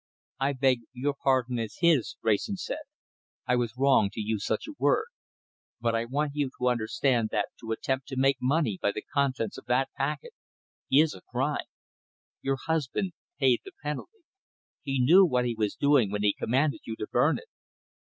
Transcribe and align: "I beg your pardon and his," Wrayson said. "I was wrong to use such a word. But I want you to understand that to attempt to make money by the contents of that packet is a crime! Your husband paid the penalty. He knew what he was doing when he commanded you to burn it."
"I 0.39 0.53
beg 0.53 0.79
your 0.93 1.13
pardon 1.13 1.59
and 1.59 1.69
his," 1.79 2.15
Wrayson 2.23 2.57
said. 2.57 2.81
"I 3.45 3.55
was 3.55 3.77
wrong 3.77 4.09
to 4.13 4.19
use 4.19 4.43
such 4.43 4.65
a 4.67 4.73
word. 4.79 5.05
But 5.79 5.93
I 5.93 6.05
want 6.05 6.31
you 6.33 6.49
to 6.57 6.69
understand 6.69 7.29
that 7.31 7.49
to 7.59 7.71
attempt 7.71 8.07
to 8.07 8.17
make 8.17 8.37
money 8.41 8.79
by 8.81 8.93
the 8.93 9.03
contents 9.03 9.59
of 9.59 9.65
that 9.67 9.89
packet 9.95 10.33
is 10.91 11.13
a 11.13 11.21
crime! 11.21 11.67
Your 12.41 12.57
husband 12.65 13.13
paid 13.39 13.59
the 13.63 13.73
penalty. 13.83 14.23
He 14.81 14.99
knew 14.99 15.23
what 15.23 15.45
he 15.45 15.53
was 15.53 15.75
doing 15.75 16.09
when 16.09 16.23
he 16.23 16.33
commanded 16.33 16.79
you 16.85 16.95
to 16.95 17.05
burn 17.05 17.37
it." 17.37 17.45